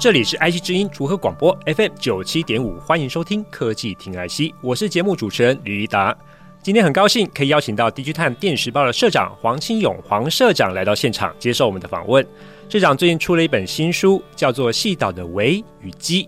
[0.00, 6.16] 这里是 IC 之音竹科广播 FM 九七点五，欢迎收听科技听 IC，我是节目主持人吕一达。
[6.62, 12.26] 今天很高兴可以邀请到地区探电时报的社长黄清勇黄社长来到现场接受我们的访问。
[12.70, 16.24] 社长最近出了一本新书，叫做《细岛的微与机》，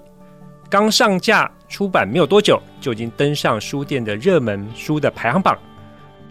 [0.68, 5.58] 刚上架出版没有多久，就已经登上书店的热门书的排行榜。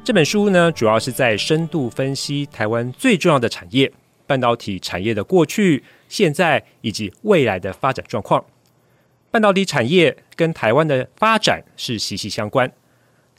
[0.03, 3.91] 这本书呢，主要是在深度分析台湾最重要的产业——
[4.27, 5.83] 半导体产业的过去。
[6.11, 8.43] 现在以及未来的发展状况，
[9.31, 12.69] 半导体产业跟台湾的发展是息息相关。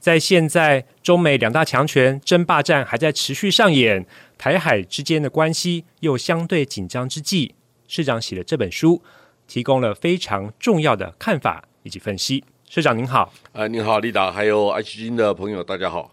[0.00, 4.06] 在现在中美两大强权争霸战还在持续上演，
[4.38, 7.54] 台海之间的关系又相对紧张之际，
[7.86, 9.02] 市长写的这本书
[9.46, 12.42] 提供了非常重要的看法以及分析。
[12.70, 16.10] 社长您好，呃，您好，立达，还有爱基金的朋友，大家好。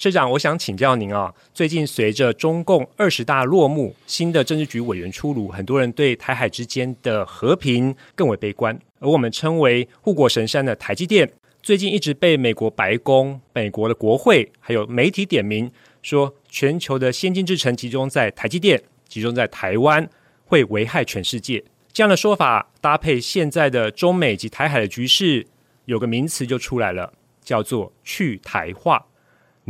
[0.00, 8.74] 社长，我想请教您啊，最近随着中共二十大落幕，新的政治局委员出炉，很多人对台海之间的和平更为悲观。
[8.98, 11.30] 而我们称为护国神山的台积电，
[11.62, 20.08] 最近一直被美国白宫、美国的国会还有媒体点名，说全球的先进制程集中在台积电，集中在台湾，
[20.46, 21.62] 会危害全世界。
[21.92, 25.46] 这样的说法搭配现在的中美及台海的局势，
[25.84, 27.12] 有个名词就出来了，
[27.44, 29.04] 叫做去台化。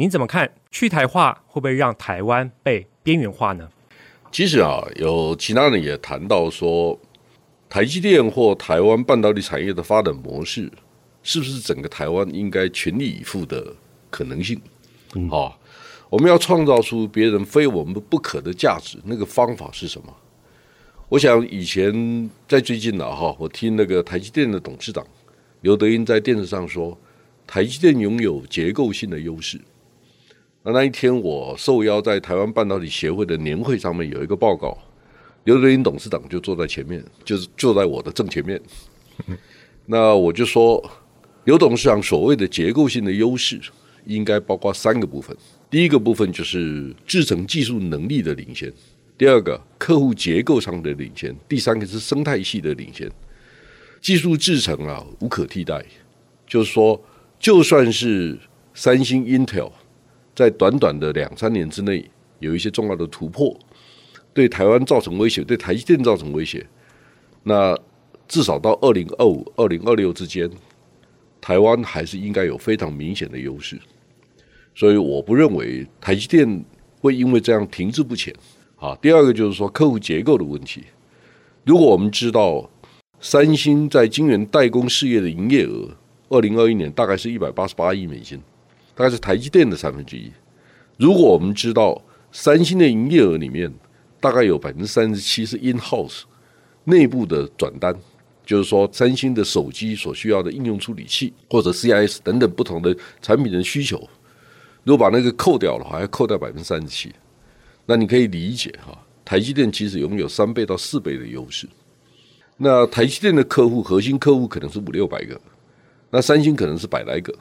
[0.00, 3.68] 您怎么看去台化会不会让台湾被边缘化呢？
[4.32, 6.98] 其实啊，有其他人也谈到说，
[7.68, 10.72] 台积电或台湾半导体产业的发展模式，
[11.22, 13.74] 是不是整个台湾应该全力以赴的
[14.08, 14.58] 可能性？
[15.16, 15.60] 嗯，好，
[16.08, 20.16] 我们要创造出别人非我们不可的价值，那个方法是什么？
[21.10, 25.06] 我想以前在最近呢，哈，我听那个台积电的董事长
[25.60, 26.96] 刘德英在电视上说，
[27.46, 29.60] 台积电拥有结构性的优势。
[30.62, 34.76] 那那一天，我受邀在台湾半导体协会的年会上面有一个报告，
[35.44, 38.60] 刘德英董事长就坐在前面，就是坐在我的正前面。
[39.86, 40.82] 那我就说，
[41.44, 43.58] 刘董事长所谓的结构性的优势，
[44.04, 45.34] 应该包括三个部分。
[45.70, 48.68] 第一个部分就是制程技术能力的领先；
[49.16, 53.10] 第二个，客户结构上的领先；第三个是生态系的领先。
[54.02, 55.82] 技术制程啊，无可替代。
[56.46, 57.02] 就是说，
[57.38, 58.38] 就算是
[58.74, 59.72] 三星、Intel。
[60.34, 62.08] 在短短的两三年之内，
[62.38, 63.54] 有一些重要的突破，
[64.32, 66.66] 对台湾造成威胁，对台积电造成威胁。
[67.42, 67.76] 那
[68.28, 70.48] 至少到二零二五、二零二六之间，
[71.40, 73.78] 台湾还是应该有非常明显的优势。
[74.74, 76.64] 所以我不认为台积电
[77.00, 78.34] 会因为这样停滞不前。
[78.76, 80.84] 啊，第二个就是说客户结构的问题。
[81.64, 82.70] 如果我们知道
[83.20, 85.90] 三星在晶圆代工事业的营业额，
[86.30, 88.40] 二零二一年大概是一百八十八亿美金。
[89.00, 90.30] 大概是台积电的三分之一。
[90.98, 91.98] 如果我们知道
[92.30, 93.72] 三星的营业额里面
[94.20, 96.24] 大概有百分之三十七是 in house
[96.84, 97.96] 内部的转单，
[98.44, 104.06] 就是说三星的手机所需要的应用处理器或者 CIS 等等不同的产品的需求，
[104.84, 107.10] 如果把那个扣掉的话，要扣掉百分之三十七，
[107.86, 111.66] 那你可以理解哈，台积电其实拥有三倍到四倍的优势。
[112.58, 115.40] 那台积电的客户核心客户可能是五六百个，
[116.10, 117.34] 那三星可能是百来个。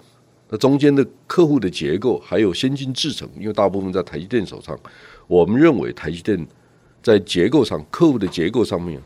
[0.50, 4.78] 那中间的客户的结构还有先进制程，因为大部分在台积电手上，
[5.28, 6.48] 我们认为台积电
[7.02, 9.00] 在结构上、客户的结构上面，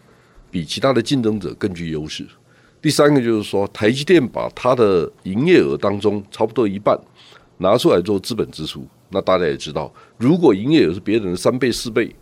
[0.49, 2.25] 比其他的竞争者更具优势。
[2.81, 6.97] 第三个就是说，台积电把它的营业额当中差不多一半
[7.57, 12.13] 拿出来做资本支出，那大家也知道，如果营业额是别人的三倍、四倍，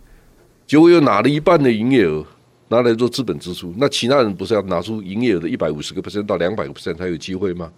[0.66, 2.24] 结果又拿了一半的营业额
[2.68, 7.72] 拿来做资本支出，那其他人不是要拿出营业额的一百五十个 percent 到两百个 percent 才有机会吗？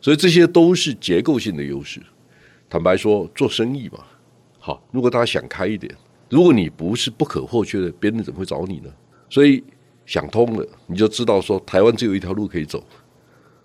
[0.00, 2.00] 所以这些都是结构性的优势。
[2.70, 4.00] 坦白说，做生意嘛，
[4.58, 5.92] 好，如果大家想开一点，
[6.28, 8.90] 如果你不是不可或缺的，别人怎么会找你呢？
[9.30, 9.64] 所以
[10.04, 12.84] 想通了，你就知道说，台湾只有一条路可以走，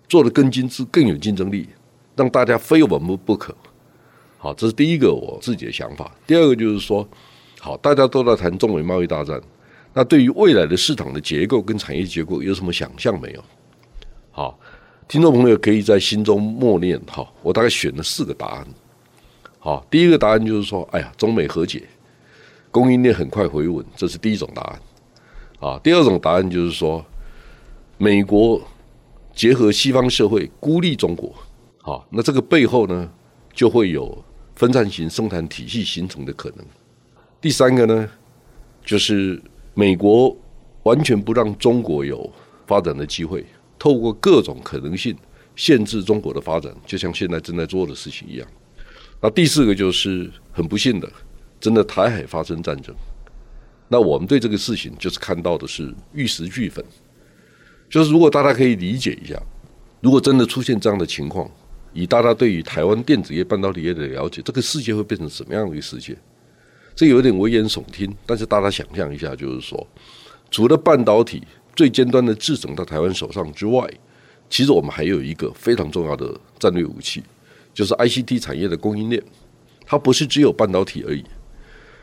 [0.08, 1.68] 做得更精致、更有竞争力，
[2.16, 3.54] 让大家非我们不可。
[4.38, 6.10] 好，这是第一个我自己的想法。
[6.26, 7.06] 第二个就是说，
[7.60, 9.38] 好，大家都在谈中美贸易大战，
[9.92, 13.44] 那对于未来的市场的结构跟产业结构有什么想象没有？
[14.30, 14.58] 好。
[15.06, 18.66] 听众朋友可以在心中默念哈，我大概选了四个答案。
[19.58, 21.82] 好，第一个答案就是说，哎呀，中美和解，
[22.70, 24.80] 供应链很快回稳，这是第一种答案。
[25.60, 27.04] 啊，第二种答案就是说，
[27.98, 28.60] 美国
[29.34, 31.32] 结合西方社会孤立中国。
[31.82, 33.10] 好，那这个背后呢，
[33.52, 34.24] 就会有
[34.54, 36.64] 分散型生产体系形成的可能。
[37.40, 38.08] 第三个呢，
[38.84, 39.40] 就是
[39.74, 40.34] 美国
[40.84, 42.30] 完全不让中国有
[42.66, 43.44] 发展的机会，
[43.84, 45.14] 透过各种可能性
[45.54, 48.48] 限制中国的发展，就像现在正在做的事情一样。
[49.20, 51.06] 那第四个就是很不幸的，
[51.60, 52.94] 真的台海发生战争。
[53.88, 56.82] 那我们对这个事情就是看到的是玉石俱焚，
[57.90, 59.38] 就是如果大家可以理解一下，
[60.00, 61.46] 如果真的出现这样的情况，
[61.92, 66.16] 以大家对于台湾电子业、半导体业的了解，这个世界会变成什么样的一个世界？
[66.96, 69.86] 这有点危言耸听，但是大家想象一下，就是说，
[70.50, 71.42] 除了半导体
[71.74, 73.88] 最尖端的制程到台湾手上之外，
[74.48, 77.22] 其实我们还有一个非常重要的战略武器。
[77.72, 79.20] 就是 ICT 产业的供应链，
[79.84, 81.24] 它不是只有半导体而已。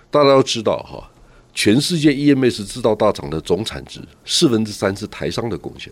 [0.10, 1.10] 大家都知道哈，
[1.54, 5.90] 全世界 EMS 制造大厂的总产值四分之三是台商的贡献。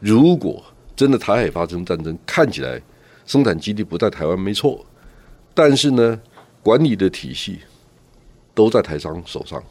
[0.00, 0.60] 如果
[0.96, 2.82] 真的台海发生战争，看起来
[3.24, 4.84] 生产基地不在台湾没错，
[5.54, 6.20] 但是呢，
[6.60, 7.60] 管理的体系
[8.54, 9.62] 都在台商手上。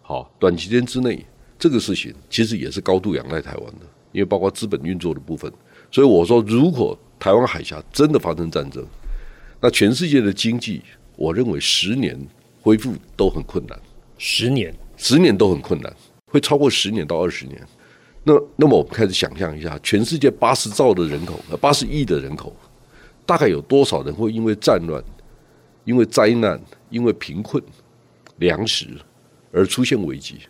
[0.00, 1.24] 好，短期间之内，
[1.62, 5.48] 这个事情其实也是高度仰赖台湾的，因为包括资本运作的部分。
[5.92, 8.84] 所以我说，如果台湾海峡真的发生战争，
[9.60, 10.82] 那全世界的经济，
[11.14, 12.18] 我认为十年
[12.60, 13.80] 恢复都很困难。
[14.18, 17.64] 十年，十年都很困难，会超过十年到二十年。
[18.24, 22.52] 那那么我们开始想象一下，全世界八十兆的人口，八十亿的人口，
[23.24, 25.00] 大概有多少人会因为战乱、
[25.84, 26.60] 因为灾难、
[26.90, 27.62] 因为贫困、
[28.38, 28.88] 粮食
[29.52, 30.40] 而出现危机？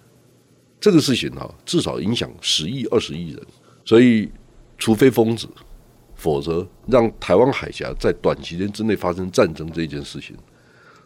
[0.83, 3.41] 这个事情哈，至少影响十亿、二十亿人。
[3.87, 4.31] 所以，
[4.77, 5.49] 除非疯子。
[6.15, 10.37] 否则，让台湾海峡在短期间之内发生战争这件事情，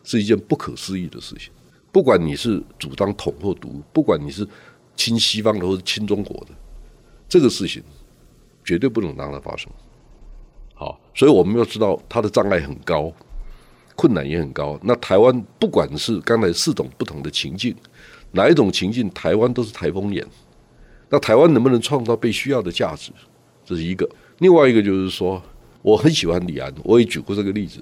[0.05, 1.51] 是一件不可思议的事情。
[1.91, 4.47] 不管你是主张统或独，不管你是
[4.95, 6.49] 亲西方的或者亲中国的，
[7.27, 7.83] 这个事情
[8.63, 9.73] 绝对不能让它发生。
[10.75, 13.11] 好，所以我们要知道它的障碍很高，
[13.95, 14.79] 困难也很高。
[14.83, 17.75] 那台湾不管是刚才四种不同的情境，
[18.33, 20.27] 哪一种情境，台湾都是台风眼。
[21.09, 23.13] 那台湾能不能创造被需要的价值，
[23.65, 24.09] 这是一个。
[24.39, 25.41] 另外一个就是说，
[25.83, 27.79] 我很喜欢李安，我也举过这个例子。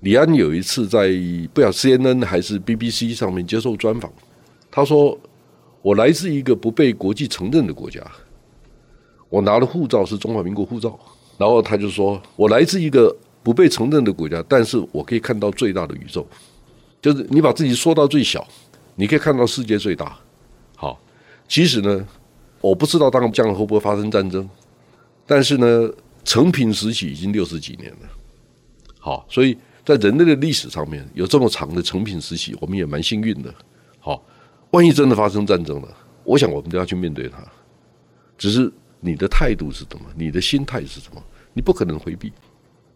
[0.00, 1.08] 李安有一次在
[1.54, 4.10] 不晓得 CNN 还是 BBC 上面接受专访，
[4.70, 5.18] 他说
[5.82, 8.00] ：“我来自一个不被国际承认的国家，
[9.28, 10.98] 我拿的护照是中华民国护照。”
[11.38, 16.26] 然后他就说：“我来自一个不被承认的国家，但是我可以看到最大的宇宙，
[17.00, 18.46] 就是你把自己缩到最小，
[19.00, 20.14] 你可以看到世界最大。”
[20.76, 21.00] 好，
[21.48, 22.06] 其实呢，
[22.60, 24.46] 我不知道当将来会不会发生战争。
[25.26, 25.90] 但是呢，
[26.22, 28.08] 成平时期已经六十几年了，
[28.98, 33.54] 好，所以在人类的历史上面有这么长的成平时期，我们也蛮幸运的。
[34.00, 34.22] 好，
[34.72, 35.88] 万一真的发生战争了，
[36.24, 37.38] 我想我们都要去面对它。
[38.36, 38.70] 只是
[39.00, 40.04] 你的态度是什么？
[40.14, 41.22] 你的心态是什么？
[41.54, 42.32] 你不可能回避。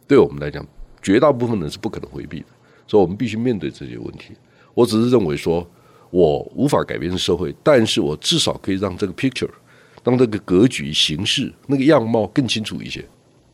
[0.07, 0.67] 对我们来讲，
[1.01, 2.47] 绝大部分人是不可能回避的，
[2.87, 4.35] 所以我们必须面对这些问题。
[4.75, 5.65] 我只是认为说，
[6.15, 9.51] 我无法改变社会，但是我至少可以让这个 picture。
[10.01, 13.05] 当这个格局、形势、那个样貌更清楚一些，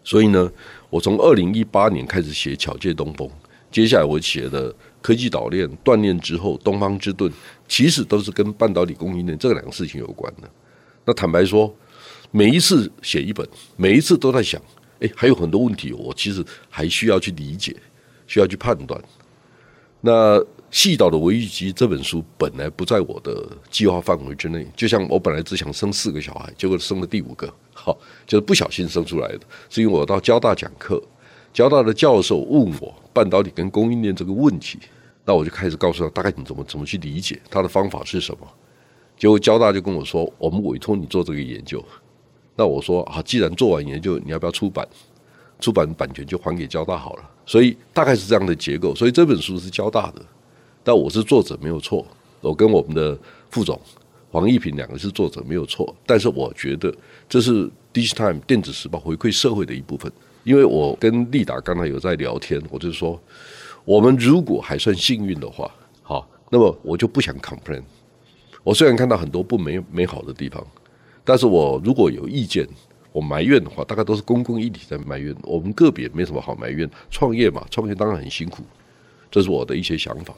[0.05, 0.53] 所以呢，
[0.91, 3.27] 我从二零一八年开始写《巧借东风》，
[3.73, 7.33] 接下来我写的科技岛链、断链之后、东方之盾，
[7.67, 10.51] 其实都是跟半导体供应链这两个事情有关的。
[11.07, 11.75] 那坦白说，
[12.31, 14.61] 每一次写一本，每一次都在想，
[14.99, 17.75] 哎，还有很多问题，我其实还需要去理解，
[18.27, 19.03] 需要去判断。
[20.03, 20.45] 那。
[20.71, 29.41] 细岛的维玉基这本书本来不在我的计划范围之内，就像我本来只想生四个小孩，结果生了第五个，好，就是不小心生出来的。
[29.69, 31.03] 是因为我到交大讲课，
[31.53, 34.79] 交大的教授问我半导体跟供应链这个问题，
[35.25, 38.47] 那我就开始告诉他大概你怎么怎么去理解，他的方法是什么。
[39.19, 41.85] 结果交大就跟我说，我们委托你做这个研究。
[42.55, 44.87] 那我说啊，既然做完研究，你要不要出版？
[45.59, 47.31] 出版版权就还给交大好了。
[47.45, 48.95] 所以大概是这样的结构。
[48.95, 50.23] 所以这本书是交大的。
[50.83, 52.07] 但我是作者没有错，
[52.41, 53.19] 我跟我们的
[53.51, 53.79] 副总
[54.31, 56.95] 黄义平两个是作者没有错，但是我觉得
[57.29, 60.11] 这是 Digitime 电子时报回馈社会的一部分，
[60.45, 63.21] 因为我跟立达刚才有在聊天，我就说
[63.85, 65.71] 我们如果还算幸运的话，
[66.03, 67.83] 好，那么我就不想 complain。
[68.63, 70.65] 我虽然看到很多不美美好的地方，
[71.25, 72.67] 但是我如果有意见，
[73.11, 76.89] 我埋怨的话，大概都是公共议题在埋怨，我们个别没什么好埋怨。
[77.11, 78.63] 创业嘛，创业当然很辛苦。
[79.31, 80.35] 这是我的一些想法。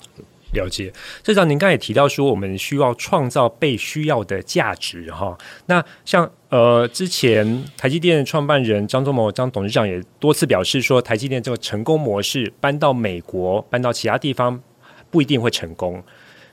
[0.53, 0.93] 了解，
[1.25, 5.35] 社长，您刚才也提到说，我们需要创造被需要的价值，哈。
[5.65, 14.61] 那像呃，之前台积电创办人张忠谋张董事长也多次表示说，台积电这个成功模式搬到美国、搬到其他地方
[15.11, 16.05] 不一定会成功。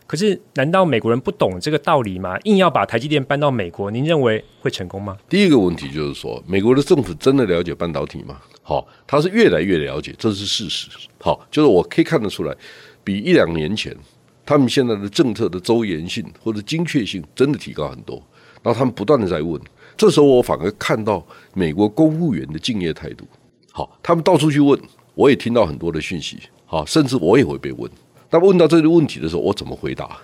[0.09, 2.35] 可是，难道美国人不懂这个道理吗？
[2.45, 5.15] 硬要把台积电搬到美国，您认为会成功吗？
[5.29, 8.41] 第一个问题就是说，美国的政府真的了解半导体吗？
[8.63, 10.89] 好，他是越来越了解，这是事实。
[11.19, 12.55] 好，就是我可以看得出来，
[13.03, 13.95] 比一两年前，
[14.43, 18.15] 他们现在的政策的周延性或者精确性真的提高很多。
[18.63, 19.61] 然后他们不断的在问，
[19.95, 21.23] 这时候我反而看到
[21.53, 23.27] 美国公务员的敬业态度。
[23.71, 24.81] 好，他们到处去问，
[25.13, 26.39] 我也听到很多的讯息。
[26.65, 27.87] 好，甚至我也会被问。
[28.31, 30.17] 那问到这个问题的时候，我怎么回答？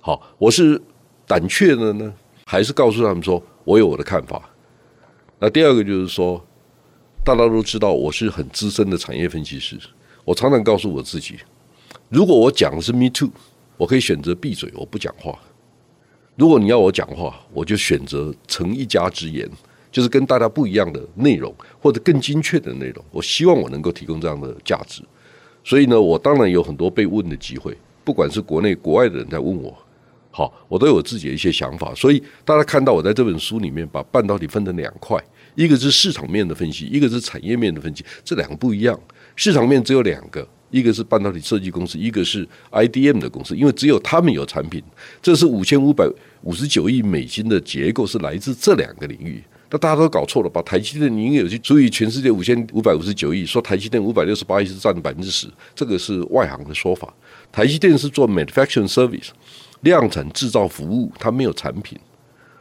[0.00, 0.80] 好，我是
[1.26, 2.12] 胆怯的呢，
[2.44, 4.50] 还是告诉他们说我有我的看法？
[5.38, 6.44] 那第二个就是说，
[7.24, 9.78] 大家都知道我是很资深的产业分析师，
[10.24, 11.36] 我常常告诉我自己，
[12.08, 13.30] 如果我讲的是 me too，
[13.76, 15.32] 我可以选择闭嘴，我不讲话；
[16.36, 19.48] 如果你要我讲话，我就选择成一家之言，
[19.90, 23.04] 就是跟大家不一样的内容，或者更精确的内容。
[23.10, 25.02] 我希望我能够提供这样的价值。
[25.64, 29.76] 所以呢，我当然有很多被问的机会，不管是国内国外的人在问我，
[30.30, 31.94] 好，我都有自己的一些想法。
[31.94, 35.22] 所以大家看到我在这本书里面把半导体分成两块，
[35.54, 38.98] 一个是市场面的分析，一个是产业面的分析，这两个不一样。
[39.36, 44.82] 市场面只有两个，一个是半导体设计公司，一个是 IDM 的公司，因为只有他们有产品。
[45.22, 46.06] 这是五千五百
[46.42, 49.42] 五十九亿美金的结构是来自这两个领域。
[49.72, 57.10] 那大家都搞错了，把台积电的营业额去除以全世界五千五百五十九亿，说台积电五百六十八亿是占百分之十，这个是外行的说法。
[57.50, 59.30] 台积电是做 manufacturing service，
[59.80, 61.98] 量产制造服务，它没有产品。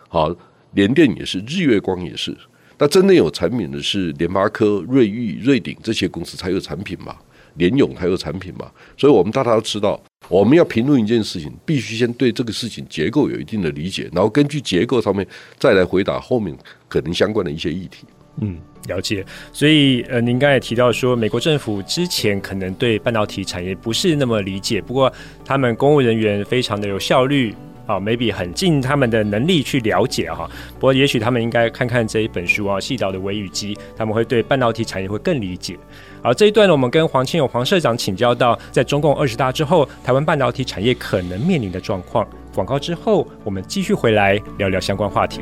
[0.08, 0.34] 好，
[0.72, 2.34] 联电也是，日月光也是。
[2.78, 7.18] 那真正有产品的是联发科、瑞昱、瑞鼎这些公司才有产品嘛？
[7.56, 8.72] 联咏才有产品嘛？
[8.96, 10.02] 所以我们大家都知道。
[10.30, 15.26] 我们要评论一件事情，必须先对这个事情结构有一定的理解，然后根据结构上面
[15.58, 16.56] 再来回答后面
[16.88, 18.06] 可能相关的一些议题。
[18.40, 19.26] 嗯，了解。
[19.52, 25.12] 所以呃，您刚才提到说，美国政府之前可能对半导体产业不是那么理解，不过
[25.44, 27.54] 他们公务人员非常的有效率。
[27.88, 35.78] 啊，maybe 很尽他们的能力去了解哈，不过也许他们应该看看这一本书啊，《细岛的微雨机》，他们会对半导体产业会更理解。
[36.24, 42.28] 好，这一段呢，我们跟黄钦永黄社长请教到，在中共二十大之后，台湾半导体产业可能面临的状况。
[42.54, 45.42] 广告之后，我们继续回来聊聊相关话题。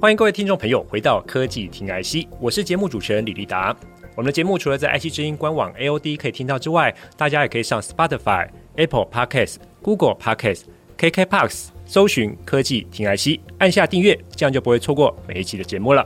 [0.00, 3.76] 欢迎各位听众朋友回到科技听 IC，我是节目主持人李立达。
[4.18, 10.62] 我们的节目除了在 IC 之音官网 AOD 可以听到之外，大家也可以上 Spotify、Apple Podcasts、Google Podcasts、
[10.98, 16.04] KKBOX 搜寻科技听 IC，按下订阅，这样就不会错过每一期的节目了。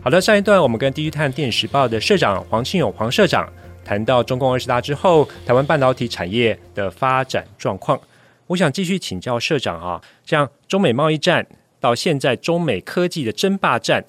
[0.00, 3.52] 好的，上一段我们跟《DigiTimes 电时报》的社长黄庆勇黄社长
[3.84, 8.00] 谈到中共二十大之后，台湾半导体产业的发展状况。
[8.46, 11.44] 我想继续请教社长啊，像中美贸易战。
[11.80, 14.04] 到现在，中美科技的争霸战，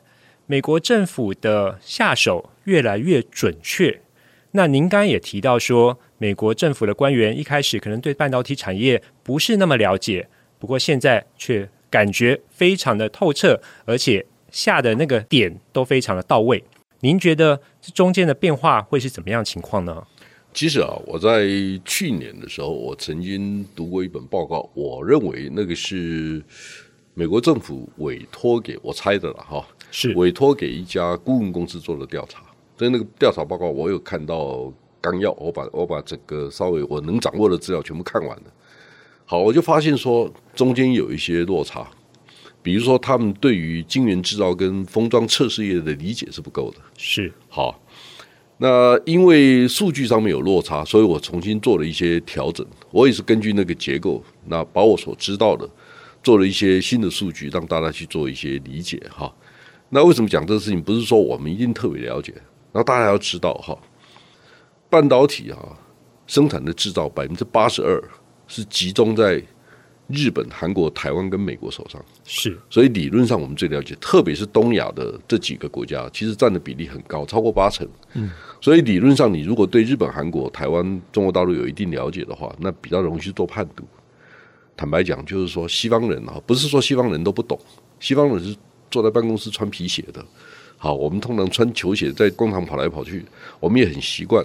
[0.46, 4.02] 美国政府的下手越来越准确。
[4.52, 10.28] 那您刚刚也提到说，美国政府的官员一开始可能对半导体产业不是那么了解，
[10.60, 16.64] 不过现在却感觉非常的透彻，而且下的那个点都非常的到位。
[17.00, 20.06] 您觉得这中间的变化会是怎么样情况呢？
[20.54, 21.48] 其实啊，我在
[21.86, 26.44] 去年的时候，我曾经读过一本报告，我认为那个是。
[27.14, 32.42] 美国政府委托给我猜的了哈，是委托给一家顾问公司做的调查。
[32.82, 38.44] 所以那个调查报告我有看到纲要，我把我把这个稍微我能掌握的资料全部看完了。
[39.24, 41.88] 好，我就发现说中间有一些落差，
[42.64, 46.78] 比如说他们对于晶圆制造跟封装测试业的理解是不够的。
[46.98, 47.80] 是好，
[48.58, 52.66] 那因为数据上面有落差，所以我重新做了一些调整。
[52.90, 55.70] 我也是根据那个结构，那把我所知道的。
[56.24, 59.32] 做了一些新的数据，让大家去做一些理解哈。
[59.90, 60.82] 那为什么讲这个事情？
[60.82, 62.34] 不是说我们一定特别了解，
[62.72, 63.78] 然后大家要知道哈，
[64.90, 65.78] 半导体哈
[66.28, 68.02] 生产的制造百分之八十二
[68.48, 69.42] 是集中在
[70.08, 72.58] 日本、韩国、台湾跟美国手上，是。
[72.70, 77.88] 所以理论上我们最了解，特别是东亚的这几个国家，其实占的比例很高，超过八成。
[78.14, 78.30] 嗯。
[78.60, 83.86] 所以理论上，你如果对日本、韩国、台湾、中国大陆有一定了解的话，那比较容易去做判读。
[84.76, 87.58] 坦白讲，就是说西方人啊，不是说西方人都不懂，
[88.00, 88.56] 西方人是
[88.90, 90.26] 坐在办公室穿皮鞋的。
[90.84, 93.24] 好，我们通常穿球鞋在工厂跑来跑去，
[93.60, 94.44] 我们也很习惯。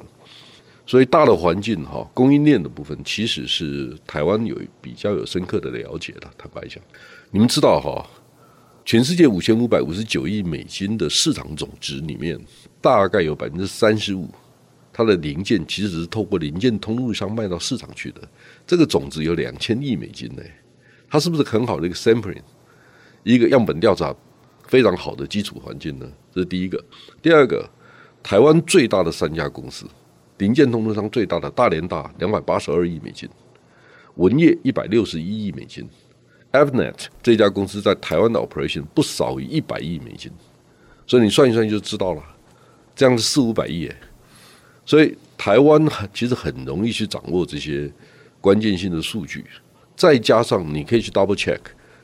[0.87, 6.29] 所以大的环境哈，供应链的部分其实是台湾有比较有深刻的了解的。
[6.37, 6.79] 坦白讲，
[7.31, 8.07] 你们知道哈，
[8.85, 12.39] 全世界五千五百五十九亿美金的市场总值里面，
[12.83, 14.29] 大概有百分之三十五，
[14.93, 18.21] 它的零件其实是透过零件通路商卖到市场去的。
[18.67, 20.43] 这个总值有两千亿美金呢，
[21.09, 22.43] 它是不是很好的一个 sampling，
[23.23, 24.15] 一个样本调查
[24.67, 26.07] 非常好的基础环境呢？
[26.35, 26.83] 这是第一个。
[27.23, 27.69] 第二个，
[28.23, 29.87] 台湾最大的三家公司，
[30.39, 33.29] 零件通路商最大的大联大两百八十二亿美金，
[34.17, 35.89] 文业一百六十一亿美金。
[36.53, 40.33] Avnet 这家公司在台湾的 operation 不少于一百亿美金，
[41.07, 42.23] 所以你算一算就知道了，
[42.95, 43.97] 这样是四五百亿耶。
[44.87, 47.93] 所以台湾其实很容易去掌握这些
[48.41, 49.45] 关键性的数据，
[49.97, 51.59] 再加上你可以去 double check，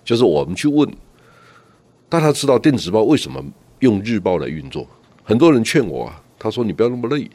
[0.05, 0.87] 就是我们去问
[2.13, 3.43] 大家知道电子报为什么
[3.79, 4.87] 用日报来运作？
[5.25, 7.27] 很多人劝我啊，他说你不要那么累，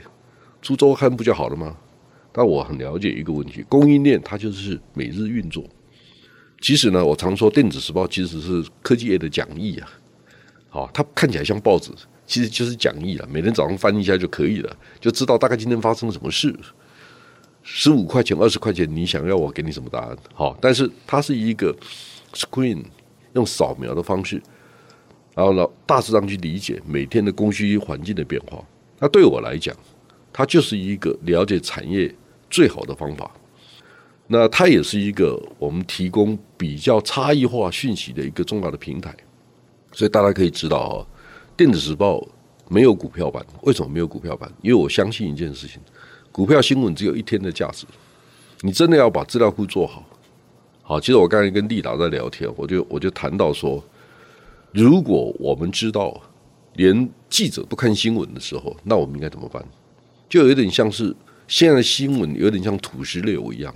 [0.62, 1.76] 出周刊不就好了吗？
[2.32, 5.64] 但我很了解一个问题，供应链它就是每日运作。
[6.62, 9.90] 其实呢，我常说电子时报其实是科技业的讲义啊，
[10.70, 11.90] 好，它看起来像报纸，
[12.28, 13.28] 其实就是讲义了。
[13.32, 16.56] 每天早上翻一下就可以了，就知道大概今天发生了什么事。
[17.64, 20.16] 十五块钱、二十块钱，你想要我给你什么答案？
[20.36, 21.76] 好，但是它是一个
[22.32, 22.84] screen，
[23.34, 24.40] 用扫描的方式，
[25.38, 28.58] 然后呢，大致上去理解每天的供需环境的变化。
[28.98, 29.76] 那对我来讲，
[30.34, 32.12] 它就是一个了解产业
[32.50, 33.30] 最好的方法。
[34.26, 39.16] 那它也是一个我们提供比较差异化讯息的一个重要的平台，
[39.92, 41.06] 所以大家可以知道啊，
[41.56, 42.28] 电子时报
[42.68, 44.52] 没有股票版，为什么没有股票版？
[44.64, 45.80] 因为我相信一件事情，
[46.32, 47.86] 股票新闻只有一天的价值，
[48.62, 50.04] 你真的要把资料库做好。
[50.82, 53.82] 好，其实我刚才跟立达在聊天，我就我就谈到说，
[54.72, 56.22] 如果我们知道
[56.74, 59.64] 连记者不看新闻的时候，那我们应该怎么办？
[60.30, 61.16] 就有点像是
[61.48, 63.74] 现在的新闻有点像土石流一样。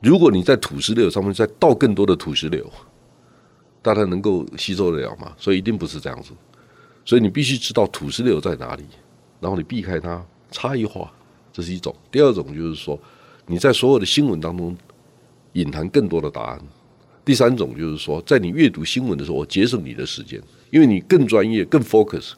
[0.00, 2.68] 如果你在土石流上面再倒更多的土石流，
[3.82, 5.32] 大家能够吸收得了吗？
[5.36, 6.32] 所以一定不是这样子。
[7.04, 8.84] 所以你必须知道土石流在哪里，
[9.40, 11.12] 然后你避开它，差异化，
[11.52, 11.94] 这是一种。
[12.10, 12.98] 第二种就是说，
[13.46, 14.76] 你在所有的新闻当中
[15.52, 16.60] 隐含更多的答案。
[17.28, 22.32] 第三种就是说，在你阅读新闻的时候，我节省你的时间，因为你更专业、更 focus。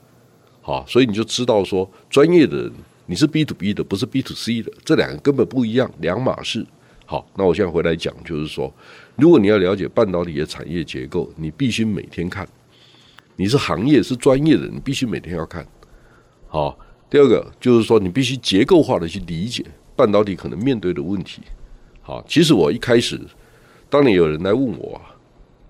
[0.61, 2.73] 好，所以你就知道说，专业的人
[3.07, 6.67] 你是 B to B 的，不是 B to C 的，这两个根本不一样，两码事。
[7.07, 8.75] 好，那我现在回来讲，就是说，
[9.15, 12.45] 如果你要了解半导体的产业结构，你必须每天看。
[13.37, 15.65] 你是行业是专业的，你必须每天要看。
[16.49, 16.77] 好，
[17.09, 19.65] 第二个就是说，你必须结构化的去理解
[19.95, 21.43] 半导体可能面对的问题。
[22.03, 23.21] 好，其实我一开始，
[23.91, 25.01] 当你有人来问我，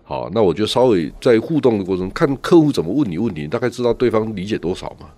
[0.05, 5.09] 好，那我就稍微在互动的过程中，看客户怎么问你问题，你大概知道对方理解多少嘛。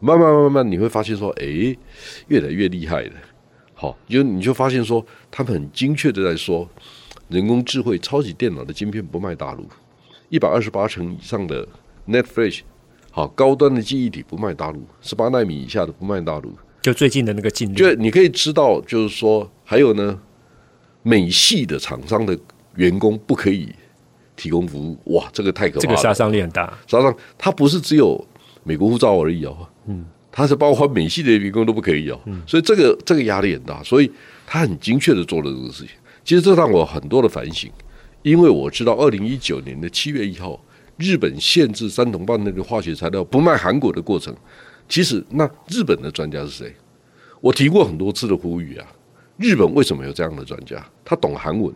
[0.00, 1.46] 慢慢慢慢，你会发现说，哎，
[2.28, 3.12] 越来越厉害了。
[3.72, 6.68] 好，就你就发现说，他们很精确的在说，
[7.28, 9.66] 人工智慧、超级电脑的晶片不卖大陆，
[10.28, 11.66] 一百二十八层以上的
[12.06, 12.60] Flash，
[13.10, 16.52] 好，高端的记忆体不卖大陆，十八纳米以下的不卖大陆。
[16.82, 20.20] 就最近的那个进度，就你可以知道，就是说，还有呢，
[21.06, 22.36] 美系的厂商的
[22.74, 23.72] 员工不可以
[24.34, 26.66] 提供服务，哇，这个太可怕了，这个杀伤力很大。
[26.88, 28.26] 杀伤，它不是只有
[28.64, 30.04] 美国护照而已哦，嗯。
[30.32, 34.10] 它是包括美系的员工都不可以哦，所以这个这个压力很大，所以
[34.46, 35.92] 他很精确的做了这个事情。
[36.24, 37.70] 其实这让我很多的反省，
[38.22, 40.60] 因为我知道二零一九年的七月一号，
[40.98, 44.36] 日本限制三桶半那个化学材料不卖韩国的过程，
[44.88, 46.74] 其实那日本的专家是谁？
[47.40, 48.86] 我提过很多次的呼吁啊，
[49.36, 50.84] 日本为什么有这样的专家？
[51.04, 51.74] 他懂韩文，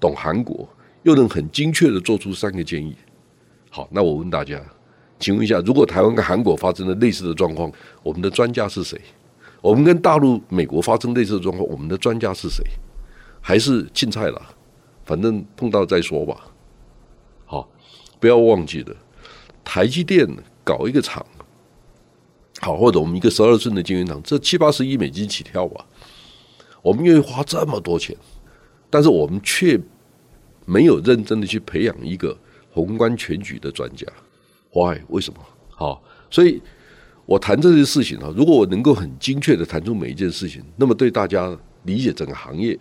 [0.00, 0.68] 懂韩国，
[1.02, 2.96] 又能很精确的做出三个建议。
[3.70, 4.60] 好，那我问大家。
[5.18, 7.70] 请问一下，如果台湾跟韩国发生了类似的状况，
[8.02, 9.00] 我们的专家是谁？
[9.60, 12.62] 我们跟大陆、美国发生类似的状况，我们的专家是谁？
[13.40, 14.42] 还是青菜了？
[15.04, 16.36] 反正碰到再说吧。
[17.46, 17.68] 好，
[18.18, 18.96] 不要忘记了，
[19.62, 20.28] 台积电
[20.62, 21.24] 搞一个厂，
[22.60, 25.86] 好，或者我们一个十二寸的晶圆厂，这七八十亿美金起跳吧。
[26.84, 28.14] 我们愿意花这么多钱，
[28.90, 29.80] 但是我们却
[30.66, 32.36] 没有认真的去培养一个
[32.70, 34.06] 宏观全局的专家。
[34.70, 34.98] Why？
[35.08, 35.40] 为什么？
[35.70, 36.60] 好，所以
[37.24, 42.78] 我谈这些事情啊，如果我能够很精确的谈出每一件事情，那么对大家理解整个行业，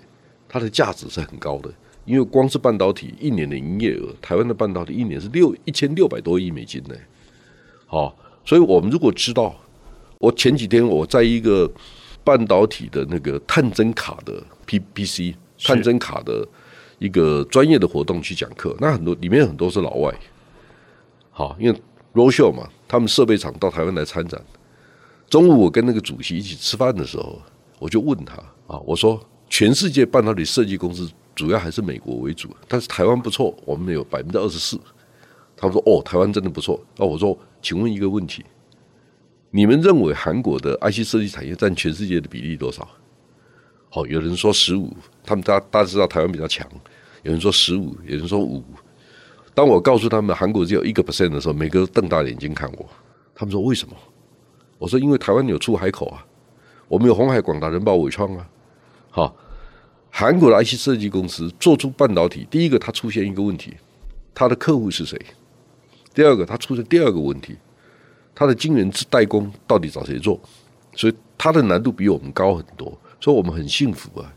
[0.49, 1.73] 它的价值是很高的。
[2.03, 6.95] 因为光是半导体一年的营业额，台湾的半导体一年是六一千六百多亿美金呢。
[7.85, 8.13] 好，
[8.43, 9.55] 所以我们如果知道，
[10.19, 11.71] 我前几天我在一个
[12.23, 16.47] 半导体的那个探针卡的 PPC 探针卡的
[16.99, 20.13] 一个专业的活动去讲课，那很多里面很多是老外。
[21.31, 21.81] 好，因为
[22.13, 24.41] roadshow 嘛，他们设备厂到台湾来参展。
[25.29, 27.41] 中午我跟那个主席一起吃饭的时候，
[27.79, 28.35] 我就问他
[28.67, 34.79] 啊，我说全世界半导体设计公司主要还是美国为主，但是台湾不错，我们有百分之二十四。
[35.55, 36.79] 他们说哦，台湾真的不错。
[36.97, 38.43] 那我说，请问一个问题，
[39.55, 42.87] 你们认为韩国的 IC 设计产业占全世界的比例多少？
[43.87, 44.91] 好，有人说十五，
[45.23, 46.67] 他们大大家知道台湾比较强。
[47.21, 48.63] 有人说十五，有人说五。
[49.53, 52.89] 当我告诉他们韩国只有一个 percent 的时候，每个都瞪大眼睛看我。
[53.35, 53.95] 他们说为什么？
[54.79, 56.25] 我说因为台湾有出海口啊，
[56.87, 58.49] 我们有鸿海、广达、人保、伟创啊。
[59.11, 59.35] 好，
[60.09, 63.75] 韩国的 IC 设计公司做出半导体，第一个它出现一个问题，
[64.33, 65.21] 它的客户是谁？
[66.11, 67.55] 第二个，它出现第二个问题，
[68.35, 70.39] 它的晶圆代工到底找谁做？
[70.95, 74.33] 所以它的难度比我们高很多，所以我们很幸福啊。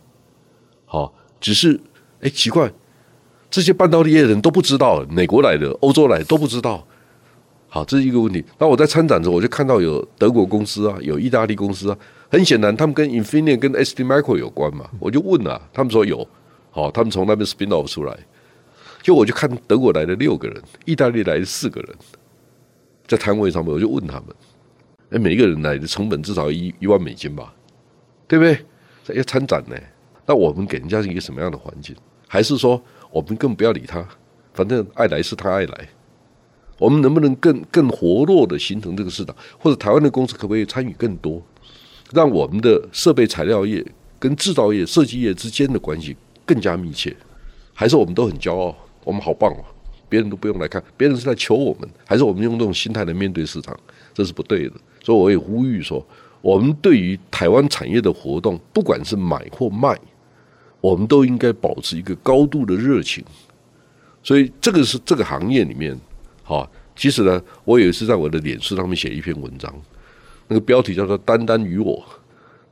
[0.85, 1.80] 好，只是。
[2.22, 2.72] 哎，奇怪，
[3.50, 6.82] 这些半导体业的人都不知道，美国来的、欧洲来的都不知道。
[7.68, 8.42] 好，这是一个问题。
[8.59, 11.98] 那我在参展的时候，我就看到有德国公司啊，有意大利公司啊。
[12.30, 14.88] 很显然，他们跟 Infineon、跟 STMicro 有关嘛。
[14.98, 16.26] 我就问啊，他们说有。
[16.70, 18.18] 好，他们从那边 spin off 出来。
[19.02, 21.94] 就我就看德国来的六个人，意大利来的四个人，
[23.07, 24.27] 在摊位上面，我就问他们：
[25.11, 27.55] 哎，每一个人来的成本至少一一万美金吧？
[28.27, 29.16] 对不对？
[29.16, 29.77] 要参展呢。
[30.27, 31.95] 那我们给人家是一个什么样的环境？
[32.27, 34.05] 还是说我们更不要理他？
[34.53, 35.88] 反正爱来是他爱来。
[36.79, 39.35] 我们能不能更更活络的形成这个市场？
[39.59, 41.40] 或者台湾的公司可不可以参与更多，
[42.12, 43.85] 让我们的设备材料业
[44.19, 47.16] 跟制造业、设计业之间的关系更加密切？
[47.73, 49.64] 还是我们都很骄傲，我们好棒哦，
[50.09, 51.88] 别人都不用来看，别人是在求我们？
[52.05, 53.79] 还是我们用这种心态来面对市场？
[54.12, 54.75] 这是不对的。
[55.03, 56.07] 所以我也呼吁说，
[56.40, 59.99] 我们对于台湾产业的活动，不管是买或卖。
[60.79, 63.25] 我们都应该保持一个高度的热情，
[64.23, 65.99] 所以这个是这个行业里面，
[66.45, 69.75] 好，其实呢，我有一次在我的脸书上面写一篇文章，
[70.47, 72.05] 那个标题叫做“丹丹与我”，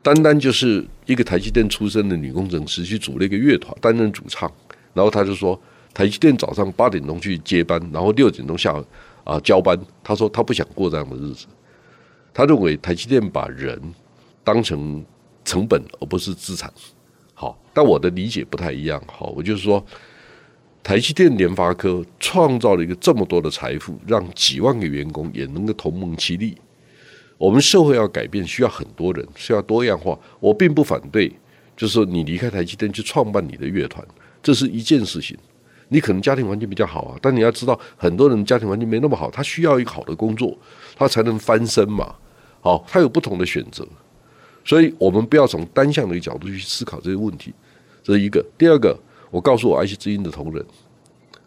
[0.00, 4.52] 丹丹就是一个台积电出身的女工程师，去组了一个乐团，担任主唱，
[4.92, 5.60] 然后他就说，
[5.94, 8.74] 台积电早上八点钟去接班，然后六点钟下
[9.22, 11.46] 啊交班，他说他不想过这样的日子，
[12.34, 13.80] 他认为台积电把人
[14.42, 15.02] 当成
[15.44, 16.70] 成本而不是资产。
[17.32, 19.02] 好，但我的理解不太一样。
[19.06, 19.84] 好，我就是说，
[20.82, 26.56] 台积电、联发科创造了一个这么多的财富，让几万个员工也能够同盟其利。
[27.38, 30.18] 我们社会要改变，需要很多人，需要多样化。
[30.38, 31.28] 我并不反对，
[31.76, 34.06] 就是说你离开台积电去创办你的乐团，
[34.42, 35.36] 这是一件事情。
[35.94, 40.52] 你可能家庭环境比较好啊，但你要知道，很多人家庭环境没那么好，他需要一个好的工作，
[40.96, 42.12] 他才能翻身嘛。
[42.60, 43.86] 好，他有不同的选择。
[44.64, 47.54] 所以我们不要从单向的角度去思考这些问题，
[48.02, 48.44] 这是一个。
[48.58, 48.98] 第二个，
[49.30, 50.66] 我告诉我爱惜之音的同仁，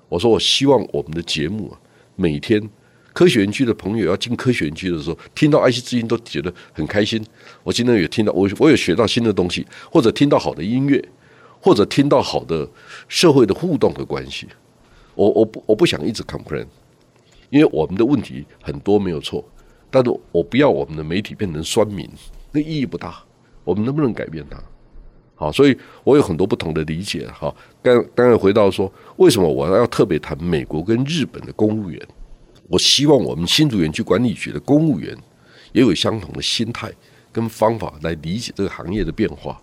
[0.07, 1.75] 我说我希望我们的节目啊，
[2.15, 2.69] 每天
[3.11, 7.21] 科学园区的朋友要进科学园区的时候，听到爱惜之音都觉得很开心。
[7.63, 11.03] 我今天也听到，我我有学到新的东西，或者听到好的音乐，
[11.59, 12.69] 或者听到好的
[13.07, 14.47] 社会的互动的关系。
[15.15, 16.67] 我我不我不想一直 complain，
[17.49, 19.43] 因为我们的问题很多没有错，
[19.89, 22.09] 但是我不要我们的媒体变成酸民。
[22.51, 23.23] 那意义不大，
[23.63, 24.57] 我们能不能改变它？
[25.35, 27.27] 好，所以我有很多不同的理解。
[27.27, 32.01] 哈，刚刚才回到说，为什么我要特别谈美国跟日本的公务员？
[32.69, 35.15] 我希望我们新竹园区管理局的公务员
[35.73, 36.91] 也有相同的心态
[37.31, 39.61] 跟方法来理解这个行业的变化。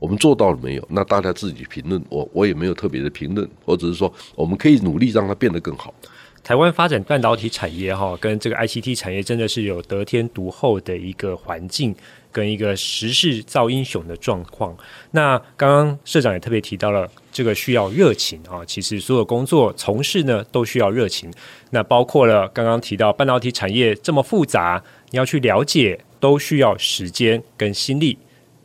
[0.00, 0.84] 我们做到了没有？
[0.90, 2.02] 那大家自己评论。
[2.08, 5.94] 我我也没有特别的评论，或者是说，我们可以努力让它变得更好。
[6.42, 11.94] 台湾发展半导体产业哈，跟这个 ICT 产业真的是有得天独厚的一个环境，
[12.32, 14.74] 跟一个时势造英雄的状况。
[15.10, 18.64] 那刚刚社长也特别提到了，这个需要热情啊。
[18.64, 21.30] 其实所有工作从事呢，都需要热情。
[21.72, 28.16] 那包括了刚刚提到半导体产业这么复杂，你要去了解，都需要时间跟心力。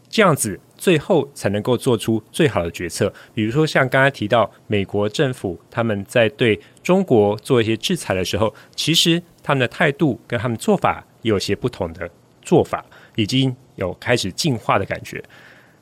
[0.09, 0.57] 这样子。
[0.85, 3.11] 最后才能够做出最好的决策。
[3.33, 12.07] 比如说，像刚才提到美国政府他们在对中国做一些制裁的时候，其实他们的态度跟他们做法有些不同的
[12.43, 15.23] 做法，已经有开始进化的感觉。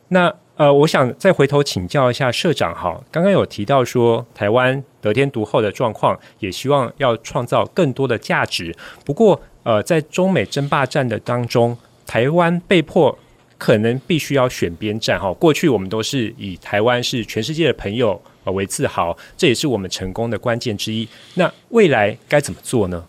[0.08, 8.74] 那呃，我想再回头请教一下社长哈，刚刚有提到说台湾得天独厚的状况，也希望要创造更多的价值。
[9.04, 13.20] 不过呃，在中美争霸战的当中，台湾被迫。
[13.64, 15.32] 可能必须要选边站哈。
[15.36, 21.08] 过去我们都是以台湾是全世界的朋友呃为自豪，这也是我们成功的关键之一。
[21.36, 23.02] 那未来该怎么做呢？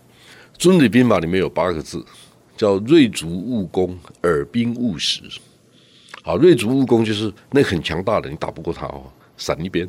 [0.62, 2.07] 《孙子兵法》里面有八个字，
[2.57, 5.23] 叫“锐卒务攻，尔兵务食”。
[6.23, 9.03] 好，锐卒务攻就是那很强大的，你打不过他哦，
[9.37, 9.85] 闪一边。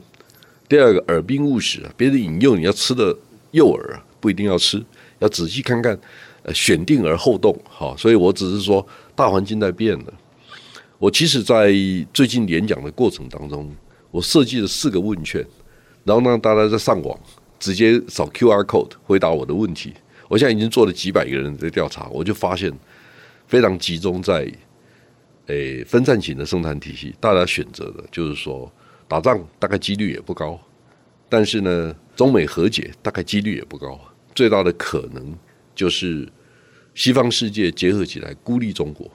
[0.67, 3.15] 第二个，耳兵务食啊，别人引诱你要吃的
[3.51, 4.83] 诱饵不一定要吃，
[5.19, 5.95] 要仔细看看，
[6.41, 7.55] 呃，选定而后动。
[7.69, 8.83] 好，所以我只是说，
[9.15, 10.13] 大环境在变了。
[10.97, 11.73] 我其实，在
[12.13, 13.69] 最近演讲的过程当中，
[14.11, 15.45] 我设计了四个问卷，
[16.05, 17.19] 然后让大家在上网
[17.59, 19.93] 直接扫 QR code 回答我的问题。
[20.29, 22.71] 我现在已经做了几百个人的调查，我就发现
[23.45, 24.49] 非常集中在
[25.47, 28.71] 诶分散型的生产体系，大家选择的就是说
[29.07, 30.59] 打仗大概几率也不高，
[31.27, 33.99] 但是呢，中美和解大概几率也不高，
[34.33, 35.37] 最大的可能
[35.75, 36.27] 就是
[36.95, 39.11] 西方世界结合起来孤立中国，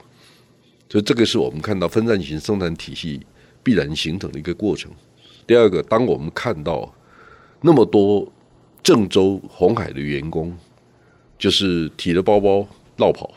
[0.91, 3.21] 所以这个是我们看到分散型生产体系
[3.63, 4.91] 必然形成的一个过程。
[5.47, 6.93] 第二个，当我们看到
[7.61, 8.29] 那么多
[8.83, 10.53] 郑州、红海的员工，
[11.39, 13.33] 就是提着包包落跑，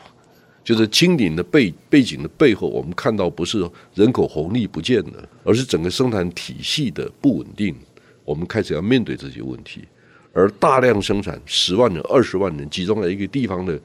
[0.65, 7.73] 就是清零的背背景的背后，我们看到不是人口红利不见了，而是整个生产体系的不稳定。
[8.25, 9.85] 我们开始要面对这些问题，
[10.33, 13.79] 而大量生产十万人、二十万人集中在一个地方的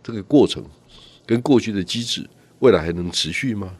[0.00, 0.64] 这个过程，
[1.26, 2.24] 跟过去的机制，
[2.60, 3.72] 未来还能持续吗？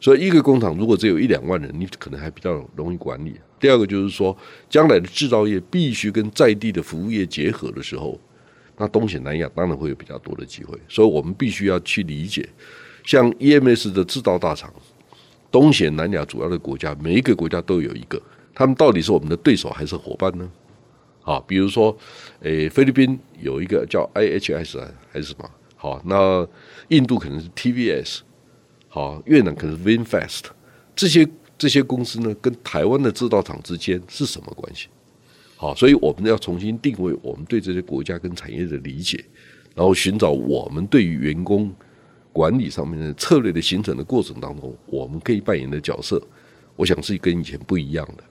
[0.00, 3.34] 所以，一个工厂如果只有一两万人，你可能还比较容易管理。
[3.58, 4.36] 第二个就是说，
[4.70, 8.18] 将来的制造业必须跟在地的服务业结合的时候，
[8.76, 10.78] 那东显南亚当然会有比较多的机会。
[10.88, 12.48] 所以我们必须要去理解，
[13.04, 14.72] 像 EMS 的制造大厂，
[15.50, 18.22] 东显南亚主要的国家，每一个国家都有一个，
[18.54, 20.48] 他们到底是我们的对手还是伙伴呢？
[21.24, 21.94] 啊，比如说，
[22.42, 25.50] 诶，菲律宾有一个叫 IHS 还是什么？
[25.80, 26.46] 好，那
[26.88, 28.18] 印度可能是 TVS。
[28.88, 30.44] 好，越南可能是 VinFast，
[30.96, 34.88] 这些这些公司呢，跟台湾的制造厂之间是什么关系？
[35.56, 39.24] 好，所以我们要重新定位我们对这些国家跟产业的理解，
[39.74, 41.72] 然后寻找我们对于员工
[42.32, 46.20] 管理上面的策略的形成的过程当中，我们可以扮演的角色，
[46.74, 48.24] 我想是跟以前不一样的。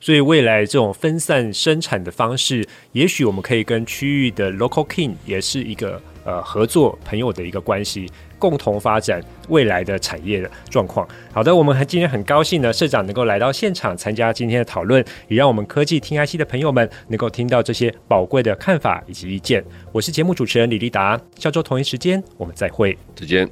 [0.00, 8.06] 所以未来这种分散生产的方式，也许我们可以跟区域的 local king 也是一个呃合作朋友的一个关系。
[8.38, 11.06] 共同发展未来的产业的状况。
[11.32, 19.64] 好的，我们今天很高兴呢，社长能够来到现场参加今天的讨论，也让我们科技听 IC 的朋友们能够听到这些宝贵的看法以及意见。
[19.92, 23.48] 我是节目主持人李立达，下周同一时间我们再会，再见。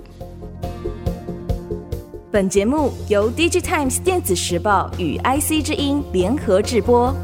[2.33, 7.14] 本节目由 DigiTimes 电子时报与 IC 之音联合制播。